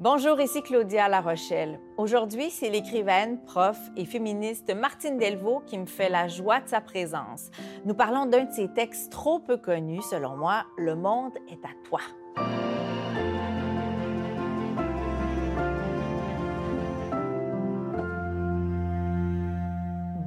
[0.00, 1.80] Bonjour, ici Claudia La Rochelle.
[1.96, 6.80] Aujourd'hui, c'est l'écrivaine, prof et féministe Martine Delvaux qui me fait la joie de sa
[6.80, 7.50] présence.
[7.84, 11.70] Nous parlons d'un de ses textes trop peu connus, selon moi, Le monde est à
[11.88, 11.98] toi.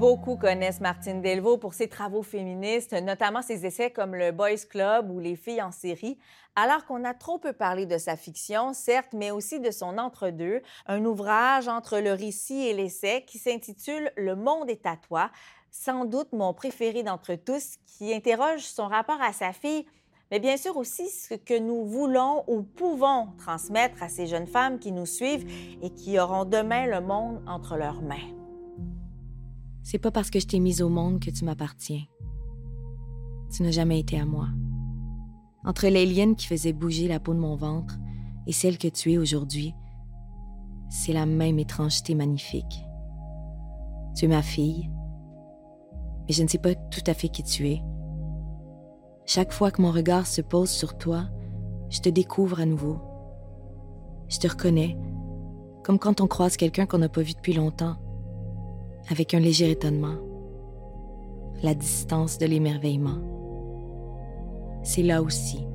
[0.02, 5.12] Beaucoup connaissent Martine Delvaux pour ses travaux féministes, notamment ses essais comme Le Boys Club
[5.12, 6.18] ou Les filles en série,
[6.56, 10.64] alors qu'on a trop peu parlé de sa fiction, certes, mais aussi de son entre-deux,
[10.88, 15.30] un ouvrage entre le récit et l'essai qui s'intitule Le monde est à toi,
[15.70, 19.86] sans doute mon préféré d'entre tous, qui interroge son rapport à sa fille,
[20.32, 24.80] mais bien sûr aussi ce que nous voulons ou pouvons transmettre à ces jeunes femmes
[24.80, 25.46] qui nous suivent
[25.84, 28.41] et qui auront demain le monde entre leurs mains.
[29.84, 32.04] C'est pas parce que je t'ai mise au monde que tu m'appartiens.
[33.52, 34.48] Tu n'as jamais été à moi.
[35.66, 37.98] Entre les liens qui faisaient bouger la peau de mon ventre
[38.48, 39.74] et celle que tu es aujourd'hui,
[40.90, 42.86] c'est la même étrangeté magnifique.
[44.16, 44.90] Tu es ma fille,
[46.28, 47.82] mais je ne sais pas tout à fait qui tu es.
[49.26, 51.30] Chaque fois que mon regard se pose sur toi,
[51.90, 53.00] je te découvre à nouveau.
[54.28, 54.98] Je te reconnais,
[55.84, 57.98] comme quand on croise quelqu'un qu'on n'a pas vu depuis longtemps
[59.10, 60.18] avec un léger étonnement,
[61.64, 63.20] la distance de l'émerveillement.
[64.84, 65.66] C'est là aussi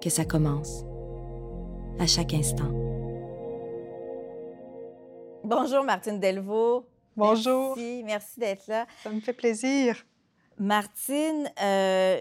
[0.00, 0.84] que ça commence,
[1.98, 2.70] à chaque instant.
[5.44, 6.86] Bonjour Martine Delvaux.
[7.16, 7.76] Bonjour.
[7.76, 8.86] Merci, merci d'être là.
[9.02, 10.04] Ça me fait plaisir.
[10.58, 12.20] Martine, euh,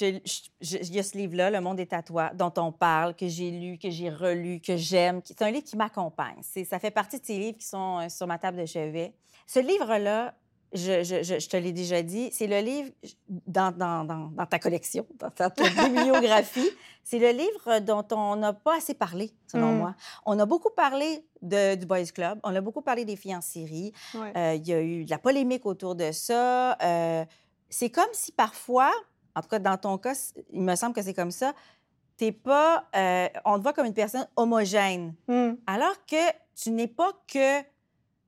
[0.00, 3.50] il y a ce livre-là, Le monde est à toi, dont on parle, que j'ai
[3.50, 5.20] lu, que j'ai relu, que j'aime.
[5.24, 6.42] C'est un livre qui m'accompagne.
[6.42, 9.14] Ça fait partie de ces livres qui sont euh, sur ma table de chevet.
[9.46, 10.34] Ce livre-là,
[10.74, 12.90] je, te l'ai déjà dit, c'est le livre
[13.28, 13.72] dans,
[14.48, 15.50] ta collection, dans ta,
[15.88, 16.70] bibliographie.
[17.04, 19.76] c'est le livre dont on n'a pas assez parlé, selon mm.
[19.76, 19.94] moi.
[20.24, 23.42] On a beaucoup parlé de, du Boys Club, on a beaucoup parlé des filles en
[23.42, 23.92] série.
[24.14, 26.78] Euh, il y a eu de la polémique autour de ça.
[26.82, 27.24] Euh,
[27.68, 28.92] c'est comme si parfois,
[29.34, 30.14] en tout cas dans ton cas,
[30.52, 31.52] il me semble que c'est comme ça,
[32.16, 35.52] t'es pas, euh, on te voit comme une personne homogène, mm.
[35.66, 37.62] alors que tu n'es pas que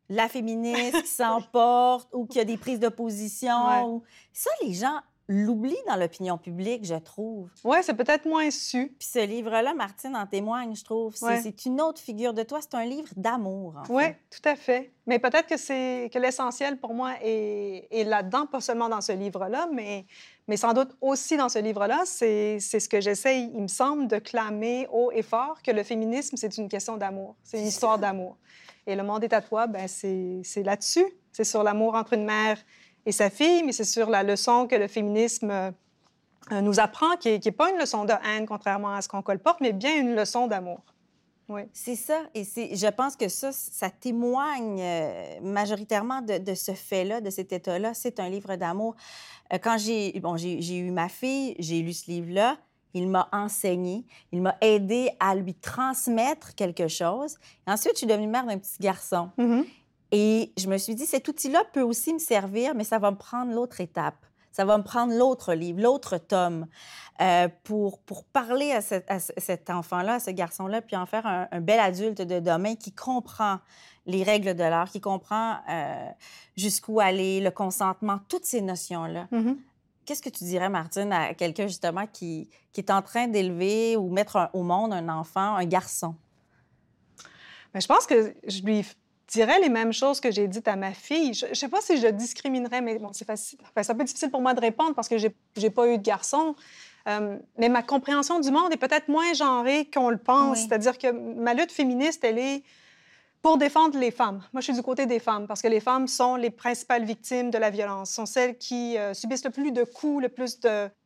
[0.09, 4.03] la féministe qui s'emporte ou qui a des prises de position.
[4.33, 7.49] Ça, les gens l'oublient dans l'opinion publique, je trouve.
[7.65, 8.95] Oui, c'est peut-être moins su.
[8.99, 11.15] Puis ce livre-là, Martine en témoigne, je trouve.
[11.17, 12.61] C'est une autre figure de toi.
[12.61, 13.75] C'est un livre d'amour.
[13.89, 14.93] Oui, tout à fait.
[15.07, 19.13] Mais peut-être que c'est que l'essentiel pour moi est, est là-dedans, pas seulement dans ce
[19.13, 20.07] livre-là, mais,
[20.49, 22.03] mais sans doute aussi dans ce livre-là.
[22.05, 26.37] C'est ce que j'essaye, il me semble, de clamer haut et fort que le féminisme,
[26.37, 27.35] c'est une question d'amour.
[27.43, 28.37] C'est une histoire d'amour.
[28.87, 31.07] Et le monde est à toi, ben c'est là-dessus.
[31.33, 32.59] C'est sur l'amour entre une mère
[33.07, 37.39] et sa fille, mais c'est sur la leçon que le féminisme euh, nous apprend, qui
[37.39, 40.47] n'est pas une leçon de haine, contrairement à ce qu'on colporte, mais bien une leçon
[40.47, 40.81] d'amour.
[41.49, 41.63] Oui.
[41.73, 42.23] C'est ça.
[42.35, 47.93] Et je pense que ça, ça témoigne euh, majoritairement de, ce fait-là, de cet état-là.
[47.93, 48.95] C'est un livre d'amour.
[49.53, 52.57] Euh, quand j'ai bon, eu ma fille, j'ai lu ce livre-là
[52.95, 57.37] il m'a enseigné, il m'a aidé à lui transmettre quelque chose.
[57.67, 59.31] ensuite, je suis devenue mère d'un petit garçon.
[59.37, 59.65] Mm-hmm.
[60.13, 63.17] Et je me suis dit, cet outil-là peut aussi me servir, mais ça va me
[63.17, 64.15] prendre l'autre étape.
[64.53, 66.69] Ça va me prendre l'autre livre, l'autre tome,
[67.21, 68.81] euh, pour, pour parler à,
[69.19, 73.59] cet enfant-là, à ce garçon-là, puis en faire un, bel adulte de demain qui comprend
[74.07, 76.09] les règles de l'art, qui comprend euh,
[76.57, 79.27] jusqu'où aller, le consentement, toutes ces notions-là.
[79.33, 79.57] Mm-hmm.
[80.05, 84.11] Qu'est-ce que tu dirais, Martine, à quelqu'un justement qui, qui est en train d'élever ou
[84.11, 86.15] mettre au monde un enfant, un garçon?
[87.73, 88.85] Bien, je pense que je lui
[89.29, 91.35] dirais les mêmes choses que j'ai dites à ma fille.
[91.35, 93.59] Je ne sais pas si je discriminerais, mais bon, c'est facile.
[93.77, 96.03] c'est un peu difficile pour moi de répondre parce que j'ai n'ai pas eu de
[96.03, 96.55] garçon.
[97.07, 100.61] Euh, mais ma compréhension du monde est peut-être moins genrée qu'on le pense.
[100.61, 102.63] C'est-à-dire que ma lutte féministe, elle est
[103.45, 104.43] pour défendre les femmes.
[104.55, 107.51] Moi, je suis du côté des femmes parce que les femmes sont les principales victimes
[107.51, 110.59] de la violence, sont celles qui euh, subissent le plus de coups, le plus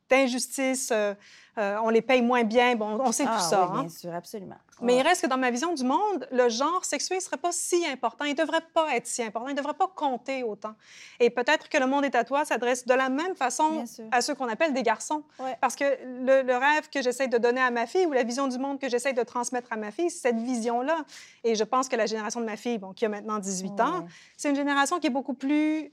[0.08, 0.90] d'injustices.
[0.92, 1.14] Euh,
[1.58, 2.76] euh, on les paye moins bien.
[2.76, 3.66] Bon, on sait tout ah ça.
[3.66, 3.88] Oui, bien hein.
[3.88, 4.56] sûr, absolument.
[4.80, 7.50] Mais il reste que dans ma vision du monde, le genre sexué ne serait pas
[7.50, 8.24] si important.
[8.24, 9.48] Il ne devrait pas être si important.
[9.48, 10.74] Il ne devrait pas compter autant.
[11.18, 14.36] Et peut-être que le monde est à toi s'adresse de la même façon à ceux
[14.36, 15.24] qu'on appelle des garçons.
[15.60, 18.58] Parce que le, rêve que j'essaie de donner à ma fille ou la vision du
[18.58, 21.04] monde que j'essaie de transmettre à ma fille, c'est cette vision-là.
[21.42, 24.06] Et je pense que la génération de ma fille, bon, qui a maintenant 18 ans,
[24.36, 25.90] c'est une génération qui est beaucoup plus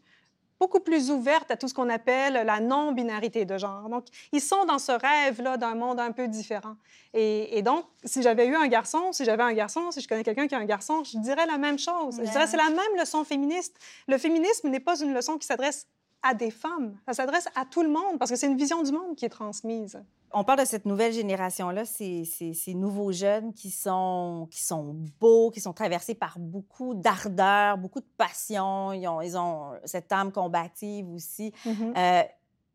[0.60, 3.90] beaucoup plus ouverte à tout ce qu'on appelle la non-binarité de genre.
[3.90, 6.76] Donc, ils sont dans ce rêve-là d'un monde un peu différent.
[7.14, 10.48] Et, donc, si j'avais eu un garçon, si j'avais un garçon, si je connais quelqu'un
[10.48, 12.18] qui a un garçon, je dirais la même chose.
[12.18, 13.78] Je dirais c'est la même leçon féministe.
[14.08, 15.88] Le féminisme n'est pas une leçon qui s'adresse
[16.22, 16.98] à des femmes.
[17.08, 19.30] Ça s'adresse à tout le monde parce que c'est une vision du monde qui est
[19.30, 20.02] transmise.
[20.38, 25.50] On parle de cette nouvelle génération-là, ces, ces, nouveaux jeunes qui sont, qui sont beaux,
[25.50, 28.92] qui sont traversés par beaucoup d'ardeur, beaucoup de passion.
[28.92, 31.54] Ils ont, ils ont cette âme combative aussi.
[31.66, 31.98] Mm-hmm.
[31.98, 32.24] Euh,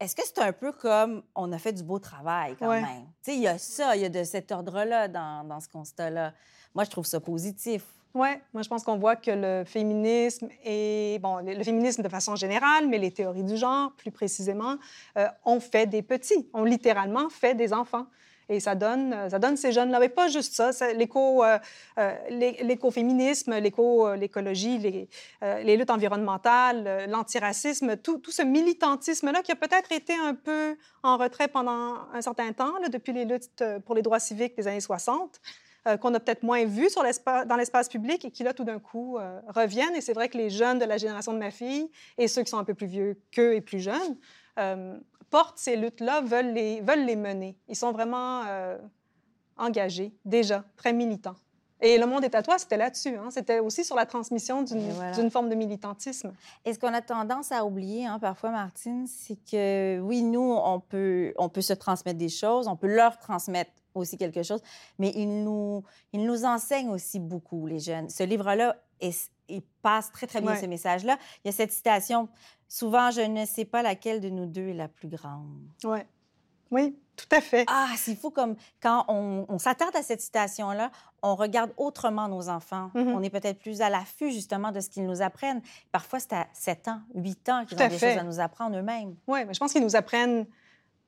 [0.00, 3.04] est-ce que c'est un peu comme on a fait du beau travail quand même?
[3.22, 5.68] Tu sais, il y a ça, il y a de cet ordre-là dans, dans ce
[5.68, 6.32] constat-là.
[6.74, 7.84] Moi, je trouve ça positif.
[8.12, 12.34] Oui, moi je pense qu'on voit que le féminisme et bon, le féminisme de façon
[12.34, 14.76] générale, mais les théories du genre plus précisément,
[15.16, 18.06] euh, ont fait des petits, ont littéralement fait des enfants.
[18.48, 20.00] Et ça donne, ça donne ces jeunes-là.
[20.00, 21.56] Mais pas juste ça, l'éco, euh,
[21.98, 22.12] euh,
[22.64, 25.08] l'écoféminisme, l'éco, l'écologie, les,
[25.62, 31.16] les, luttes environnementales, l'antiracisme, tout, tout, ce militantisme-là qui a peut-être été un peu en
[31.16, 34.80] retrait pendant un certain temps, là, depuis les luttes pour les droits civiques des années
[34.80, 35.40] 60.
[35.88, 38.78] Euh, qu'on a peut-être moins vu sur dans l'espace public et qui, là, tout d'un
[38.78, 39.94] coup, euh, reviennent.
[39.94, 42.50] Et c'est vrai que les jeunes de la génération de ma fille et ceux qui
[42.50, 44.16] sont un peu plus vieux qu'eux et plus jeunes
[44.58, 44.98] euh,
[45.30, 47.56] portent ces luttes-là, veulent les, veulent les mener.
[47.68, 48.42] Ils sont vraiment
[49.56, 51.36] engagés, déjà, très militants.
[51.82, 53.16] Et le monde est à toi, c'était là-dessus.
[53.16, 53.30] Hein.
[53.30, 56.32] C'était aussi sur la transmission d'une forme de militantisme.
[56.66, 60.80] Et ce qu'on a tendance à oublier hein, parfois, Martine, c'est que oui, nous, on
[60.80, 64.62] peut, on peut se transmettre des choses, on peut leur transmettre aussi quelque chose,
[64.98, 65.82] mais il nous,
[66.12, 68.08] il nous enseigne aussi beaucoup, les jeunes.
[68.08, 72.28] Ce livre-là, il passe très, très bien ce message là Il y a cette citation,
[72.68, 75.68] souvent, je ne sais pas laquelle de nous deux est la plus grande.
[75.84, 76.06] Ouais.
[76.70, 77.64] Oui, tout à fait.
[77.68, 80.90] Ah, c'est fou comme quand on, s'attarde à cette citation-là,
[81.22, 82.90] on regarde autrement nos enfants.
[82.94, 83.12] Mm-hmm.
[83.12, 85.62] On est peut-être plus à l'affût, justement, de ce qu'ils nous apprennent.
[85.90, 89.16] Parfois, c'est à 7 ans, 8 ans qu'ils ont des choses à nous apprendre eux-mêmes.
[89.26, 90.46] Oui, mais je pense qu'ils nous apprennent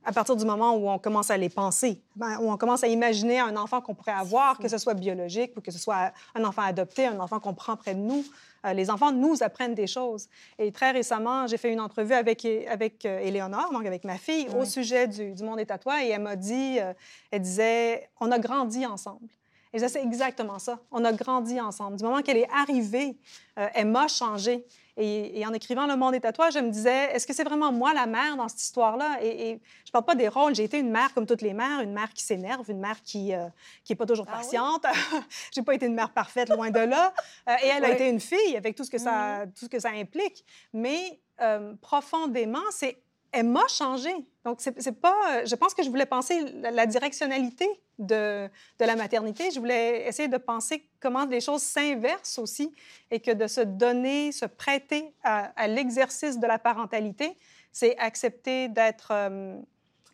[0.05, 2.89] à partir du moment où on commence à les penser, ben, où on commence à
[2.89, 6.45] imaginer un enfant qu'on pourrait avoir, que ce soit biologique ou que ce soit un
[6.45, 8.25] enfant adopté, un enfant qu'on prend près de nous.
[8.65, 10.29] Euh, les enfants nous apprennent des choses.
[10.59, 14.49] Et très récemment, j'ai fait une entrevue avec, avec euh, Éléonore, donc avec ma fille,
[14.57, 16.93] au sujet du, monde est à toi, et elle m'a dit, euh,
[17.31, 19.29] elle disait, on a grandi ensemble.
[19.73, 20.79] Et c'est exactement ça.
[20.91, 21.97] On a grandi ensemble.
[21.97, 23.17] Du moment qu'elle est arrivée,
[23.57, 24.67] elle m'a changé.
[24.97, 27.73] Et, en écrivant Le monde est à toi, je me disais, est-ce que c'est vraiment
[27.73, 29.19] moi la mère dans cette histoire-là?
[29.23, 30.55] Et, je ne parle pas des rôles.
[30.55, 33.29] J'ai été une mère comme toutes les mères, une mère qui s'énerve, une mère qui
[33.29, 34.85] n'est euh, pas toujours ah patiente.
[34.85, 35.19] Je
[35.53, 37.13] J'ai pas été une mère parfaite, loin de là.
[37.49, 39.53] Euh, et elle a été une fille avec tout ce que ça, mm-hmm.
[39.53, 40.45] tout ce que ça implique.
[40.73, 43.02] Mais euh, profondément, c'est
[43.33, 44.11] elle m'a changé.
[44.45, 45.15] Donc, c'est pas.
[45.31, 47.67] Euh, je pense que je voulais penser la, directionnalité
[47.99, 48.49] de,
[48.79, 49.51] de, la maternité.
[49.51, 52.73] Je voulais essayer de penser comment les choses s'inversent aussi
[53.11, 57.37] et que de se donner, se prêter à, l'exercice de la parentalité,
[57.73, 59.09] c'est accepter d'être.
[59.11, 59.59] Euh,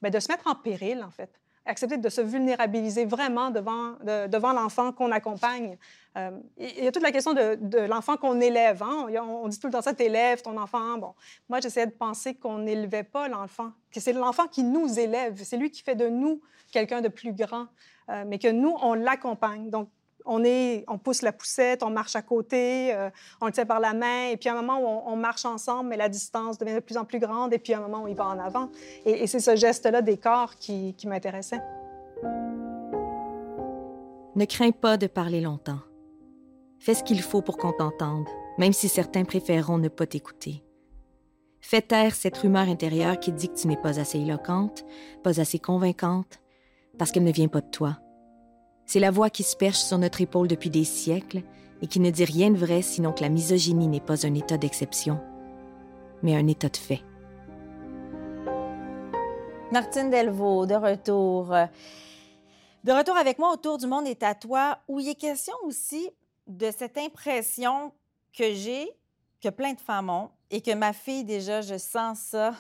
[0.01, 4.53] ben, de se mettre en péril, en fait accepter de se vulnérabiliser vraiment devant, devant
[4.53, 5.77] l'enfant qu'on accompagne.
[6.17, 8.83] Euh, il y a toute la question de, l'enfant qu'on élève.
[8.83, 9.07] Hein?
[9.23, 10.99] On, dit tout le temps ça, t'élèves ton enfant.
[10.99, 11.15] Bon,
[11.49, 15.41] moi, j'essayais de penser qu'on n'élevait pas l'enfant, que c'est l'enfant qui nous élève.
[15.45, 16.41] C'est lui qui fait de nous
[16.73, 17.67] quelqu'un de plus grand,
[18.09, 19.71] euh, mais que nous, on l'accompagne.
[19.71, 19.89] Donc,
[20.29, 23.11] on, est, on pousse la poussette, on marche à côté, euh,
[23.41, 25.89] on le tient par la main, et puis à un moment où on, marche ensemble,
[25.89, 28.09] mais la distance devient de plus en plus grande, et puis à un moment où
[28.09, 28.69] il va en avant.
[29.05, 31.61] Et, c'est ce geste-là des corps qui, qui m'intéressait.
[34.37, 35.81] Ne crains pas de parler longtemps.
[36.79, 38.29] Fais ce qu'il faut pour qu'on t'entende,
[38.59, 40.63] même si certains préféreront ne pas t'écouter.
[41.61, 44.85] Fais taire cette rumeur intérieure qui dit que tu n'es pas assez éloquente,
[45.25, 46.39] pas assez convaincante,
[46.99, 47.99] parce qu'elle ne vient pas de toi.
[48.89, 51.43] C'est la voix qui se perche sur notre épaule depuis des siècles
[51.83, 54.57] et qui ne dit rien de vrai sinon que la misogynie n'est pas un état
[54.57, 55.21] d'exception,
[56.23, 57.03] mais un état de fait.
[59.73, 61.49] Martine Delvaux, de retour.
[62.83, 66.09] De retour avec moi autour du monde est à toi, où il est question aussi
[66.47, 67.93] de cette impression
[68.33, 68.89] que j'ai,
[69.43, 72.55] que plein de femmes ont, et que ma fille, déjà, je sens ça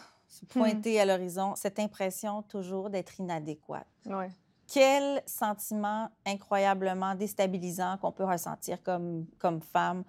[0.50, 1.00] pointer hmm.
[1.00, 3.86] à l'horizon, cette impression toujours d'être inadéquate.
[4.04, 4.28] Ouais
[4.72, 10.04] quel sentiment incroyablement déstabilisant qu'on peut ressentir comme, comme femme.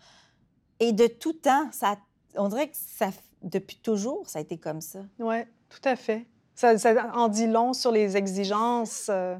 [0.79, 1.95] Et de tout temps, ça,
[2.35, 3.09] on dirait que ça,
[3.41, 4.99] depuis toujours, ça a été comme ça.
[5.17, 5.37] Oui,
[5.69, 6.25] tout à fait.
[6.55, 6.75] Ça,
[7.13, 9.37] en dit long sur les exigences euh,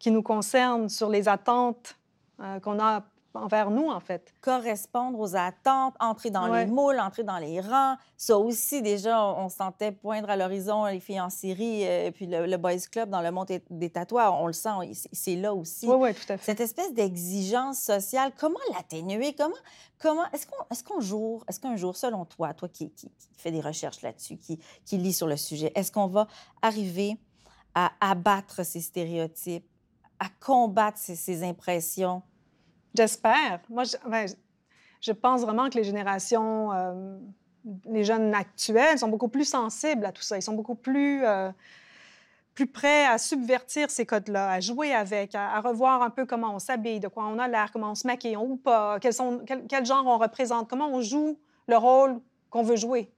[0.00, 1.96] qui nous concernent, sur les attentes
[2.40, 4.32] euh, qu'on a envers nous, en fait.
[4.40, 7.96] Correspondre aux attentes, entrer dans les moules, entrer dans les rangs.
[8.16, 12.26] Ça aussi, déjà, on, sentait poindre à l'horizon les filles en série, et euh, puis
[12.26, 14.70] le, Boys Club dans le monde des tatouages, on le sent,
[15.12, 15.86] c'est là aussi.
[15.86, 16.44] Oui, oui, tout à fait.
[16.44, 19.34] Cette espèce d'exigence sociale, comment l'atténuer?
[19.34, 19.54] Comment,
[19.98, 23.50] comment est-ce qu'on est qu'un jour, est-ce qu'un jour, selon toi, toi qui, qui, fais
[23.50, 26.26] des recherches là-dessus, qui, qui lit sur le sujet, est-ce qu'on va
[26.62, 27.16] arriver
[27.74, 29.66] à abattre ces stéréotypes,
[30.18, 32.22] à combattre ces, ces impressions
[32.94, 33.60] J'espère.
[33.68, 34.26] Moi, je, ben,
[35.00, 37.18] je, pense vraiment que les générations, euh,
[37.86, 40.36] les jeunes actuels sont beaucoup plus sensibles à tout ça.
[40.36, 41.24] Ils sont beaucoup plus...
[41.24, 41.50] Euh,
[42.54, 46.58] plus prêt à subvertir ces codes-là, à jouer avec, à, revoir un peu comment on
[46.58, 50.18] s'habille, de quoi on a l'air, comment on se maquille ou pas, quel, genre on
[50.18, 52.20] représente, comment on joue le rôle
[52.50, 53.10] qu'on veut jouer.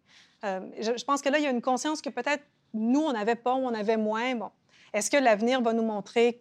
[0.45, 3.35] Euh, je, pense que là, il y a une conscience que peut-être nous, on n'avait
[3.35, 4.35] pas ou on avait moins.
[4.37, 4.51] Bon,
[4.95, 6.41] est-ce que l'avenir va nous montrer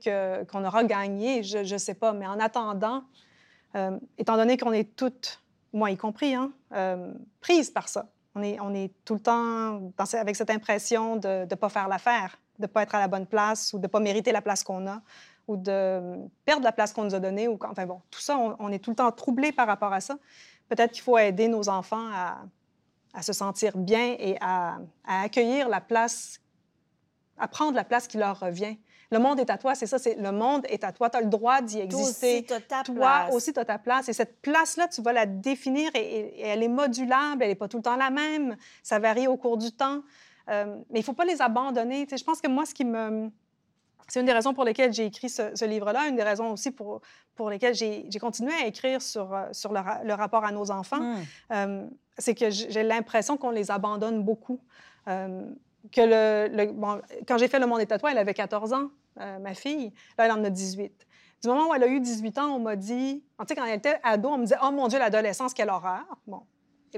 [0.49, 1.43] qu'on aura gagné?
[1.43, 2.13] Je ne sais pas.
[2.13, 3.03] Mais en attendant,
[3.75, 5.41] euh, étant donné qu'on est toutes,
[5.73, 10.49] moi y compris, hein, euh, prises par ça, on est, tout le temps avec cette
[10.49, 13.77] impression de ne pas faire l'affaire, de ne pas être à la bonne place ou
[13.77, 15.01] de ne pas mériter la place qu'on a
[15.47, 17.47] ou de perdre la place qu'on nous a donnée.
[17.47, 20.17] Ou, enfin bon, tout ça, on, est tout le temps troublé par rapport à ça.
[20.69, 22.37] Peut-être qu'il faut aider nos enfants à,
[23.13, 26.39] à se sentir bien et à, à, accueillir la place,
[27.37, 28.77] à prendre la place qui leur revient.
[29.11, 31.09] Le monde est à toi, c'est ça, c'est le monde est à toi.
[31.09, 32.43] Tu as le droit d'y exister.
[32.43, 33.33] Toi aussi, tu as ta toi place.
[33.35, 34.09] aussi, tu as ta place.
[34.09, 37.77] Et cette place-là, tu vas la définir et, elle est modulable, elle n'est pas tout
[37.77, 38.57] le temps la même.
[38.81, 40.01] Ça varie au cours du temps.
[40.49, 42.07] Euh, mais il ne faut pas les abandonner.
[42.09, 43.29] Je pense que moi, ce qui me...
[44.09, 46.99] C'est une des raisons pour lesquelles j'ai écrit ce, livre-là, une des raisons aussi pour,
[47.35, 50.99] pour lesquelles j'ai continué à écrire sur, euh, sur le, rapport à nos enfants.
[50.99, 51.23] Hmm.
[51.51, 51.87] Euh,
[52.17, 54.59] c'est que j'ai l'impression qu'on les abandonne beaucoup.
[55.91, 58.89] Que le, bon, quand j'ai fait Le Monde est à toi, elle avait 14 ans.
[59.19, 59.93] Euh, ma fille.
[60.17, 61.07] Là, elle en a 18.
[61.43, 63.77] Du moment où elle a eu 18 ans, on m'a dit, tu sais, quand elle
[63.77, 66.05] était ado, on me disait, oh mon Dieu, l'adolescence, quelle horreur.
[66.25, 66.41] Bon.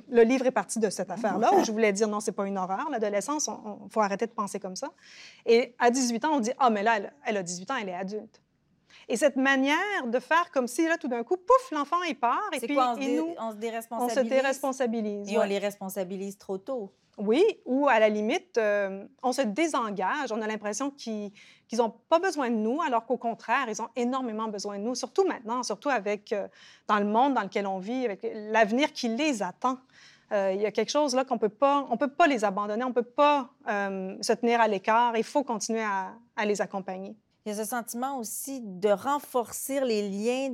[0.10, 2.58] Le livre est parti de cette affaire-là où je voulais dire non, c'est pas une
[2.58, 2.90] horreur.
[2.92, 4.90] L'adolescence, il faut arrêter de penser comme ça.
[5.46, 7.96] Et à 18 ans, on dit ah, mais là, elle, a 18 ans, elle est
[7.96, 8.42] adulte.
[9.08, 12.50] Et cette manière de faire comme si, là, tout d'un coup, pouf, l'enfant, il part.
[12.52, 14.18] Et puis, quoi, on, et nous, on se déresponsabilise.
[14.18, 15.32] On se déresponsabilise?
[15.32, 16.92] Et on les responsabilise trop tôt.
[17.18, 20.32] Oui, ou à la limite, euh, on se désengage.
[20.32, 21.32] On a l'impression qu'ils
[21.74, 25.26] n'ont pas besoin de nous, alors qu'au contraire, ils ont énormément besoin de nous, surtout
[25.26, 26.48] maintenant, surtout avec, euh,
[26.88, 29.78] dans le monde dans lequel on vit, avec l'avenir qui les attend.
[30.34, 32.84] Euh, il y a quelque chose là qu'on peut pas, on peut pas les abandonner,
[32.84, 35.16] on peut pas se tenir à l'écart.
[35.16, 37.16] Il faut continuer à, les accompagner.
[37.46, 40.50] Il y a ce sentiment aussi de renforcer les liens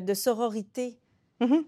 [0.00, 0.98] de, sororité.
[1.40, 1.64] Mm-hmm.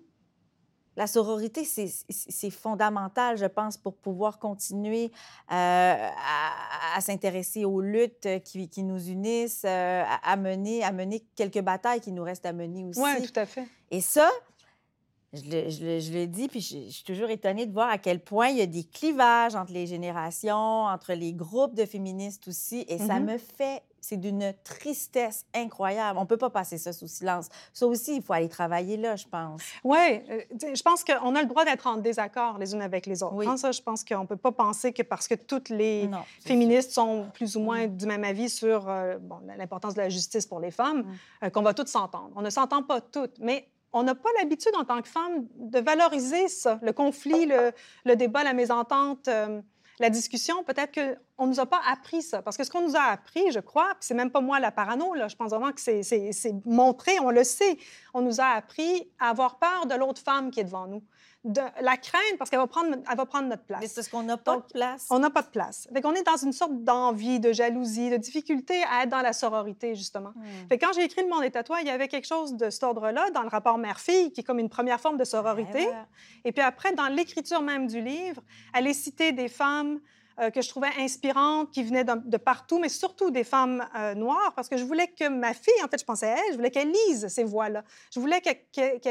[0.97, 5.11] La sororité, c'est fondamental, je pense, pour pouvoir continuer
[5.51, 6.09] euh,
[6.95, 12.01] à, s'intéresser aux luttes qui, qui nous unissent, euh, à, mener, à mener quelques batailles
[12.01, 13.01] qui nous restent à mener aussi.
[13.01, 13.67] Oui, tout à fait.
[13.91, 14.31] Et ça,
[15.33, 18.49] je le, je, le, dis, puis je, suis toujours étonnée de voir à quel point
[18.49, 22.99] il y a des clivages entre les générations, entre les groupes de féministes aussi, et
[22.99, 23.33] ça mm-hmm.
[23.33, 26.19] me fait c'est d'une tristesse incroyable.
[26.19, 27.49] On ne peut pas passer ça sous silence.
[27.73, 29.63] Ça aussi, il faut aller travailler là, je pense.
[29.85, 30.41] Oui, euh,
[30.75, 33.35] je pense qu'on a le droit d'être en désaccord les unes avec les autres.
[33.35, 33.47] Oui.
[33.57, 36.11] ça, je pense qu'on ne peut pas penser que parce que toutes les
[36.45, 37.97] féministes sont plus ou moins mm.
[37.97, 39.19] du même avis sur euh,
[39.57, 41.45] l'importance de la justice pour les femmes, mm.
[41.45, 42.31] euh, qu'on va toutes s'entendre.
[42.35, 45.79] On ne s'entend pas toutes, mais on n'a pas l'habitude en tant que femme de
[45.79, 47.47] valoriser ça, le conflit,
[48.05, 49.29] le, débat, la mésentente
[50.03, 52.43] la discussion, peut-être qu'on ne nous a pas appris ça.
[52.43, 54.71] Parce que ce qu'on nous a appris, je crois, puis c'est même pas moi la
[54.71, 57.79] parano, là, je pense vraiment que c'est montré, on le sait,
[58.15, 61.03] on nous a appris à avoir peur de l'autre femme qui est devant nous
[61.45, 63.81] de la crainte parce qu'elle va prendre, elle va prendre notre place.
[63.81, 65.09] Mais c'est ce qu'on n'a pas de place.
[65.11, 65.89] On n'a pas de place.
[65.93, 69.33] Fait qu'on est dans une sorte d'envie, de jalousie, de difficulté à être dans la
[69.33, 70.33] sororité, justement.
[70.37, 70.69] Hmm.
[70.69, 72.71] Fait quand j'ai écrit Le Monde est à toi, il y avait quelque chose de
[72.71, 75.89] cet ordre-là dans le rapport mère-fille, qui est comme une première forme de sororité.
[76.45, 78.41] Et puis après, dans l'écriture même du livre,
[78.73, 79.99] elle est citée des femmes
[80.41, 84.53] euh, que je trouvais inspirantes, qui venaient de, partout, mais surtout des femmes euh, noires,
[84.55, 86.71] parce que je voulais que ma fille, en fait, je pensais à elle, je voulais
[86.71, 87.85] qu'elle lise ces voix-là.
[88.13, 89.03] Je voulais qu'elle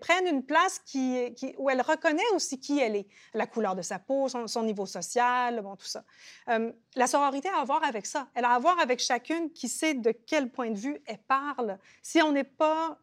[0.00, 3.98] prenne une place qui, où elle reconnaît aussi qui elle est, la couleur de sa
[3.98, 6.04] peau, son, niveau social, bon, tout ça.
[6.48, 8.28] Euh, la sororité a à voir avec ça.
[8.34, 11.78] Elle a à voir avec chacune qui sait de quel point de vue elle parle.
[12.02, 12.98] Si on n'est pas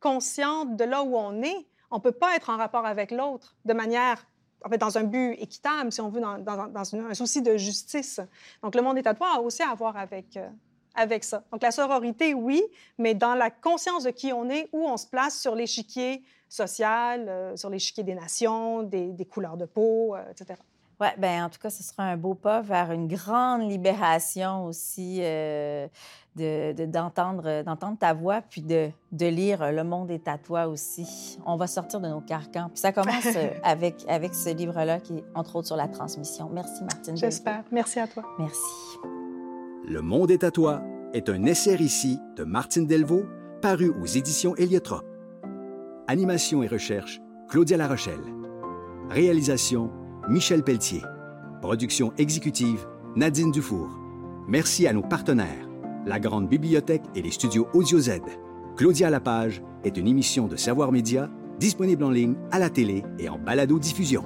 [0.00, 3.56] consciente de là où on est, on ne peut pas être en rapport avec l'autre
[3.64, 4.26] de manière
[4.64, 8.20] en fait, dans un but équitable, si on veut, dans, un souci de justice.
[8.62, 10.48] Donc, le monde toi a aussi à voir avec, euh,
[10.94, 11.44] avec ça.
[11.52, 12.62] Donc, la sororité, oui,
[12.98, 17.28] mais dans la conscience de qui on est, où on se place sur l'échiquier social,
[17.28, 20.58] euh, sur l'échiquier des nations, des, couleurs de peau, euh, etc.
[21.00, 25.18] Oui, ben en tout cas, ce sera un beau pas vers une grande libération aussi
[25.20, 25.88] euh,
[26.34, 31.38] d'entendre de, d'entendre ta voix, puis de, de, lire Le monde est à toi aussi.
[31.44, 32.68] On va sortir de nos carcans.
[32.70, 36.48] Puis ça commence euh, avec, avec ce livre-là qui est entre autres sur la transmission.
[36.50, 37.16] Merci, Martine.
[37.16, 37.62] J'espère.
[37.70, 38.24] Merci à toi.
[38.38, 38.60] Merci.
[39.86, 43.24] Le monde est à toi est un essai ici de Martine Delvaux,
[43.62, 45.06] paru aux éditions Héliotrope.
[46.08, 48.20] Animation et recherche, Claudia Larochelle.
[49.08, 49.90] Réalisation,
[50.28, 51.02] Michel Pelletier.
[51.62, 53.88] Production exécutive, Nadine Dufour.
[54.48, 55.68] Merci à nos partenaires,
[56.04, 58.22] la Grande Bibliothèque et les studios Audio Z.
[58.76, 61.30] Claudia Lapage est une émission de Savoir Média
[61.60, 64.24] disponible en ligne, à la télé et en balado-diffusion.